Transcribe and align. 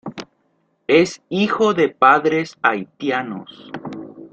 Es 0.87 1.21
hijo 1.29 1.75
de 1.75 1.89
padres 1.89 2.57
haitianos. 2.63 3.71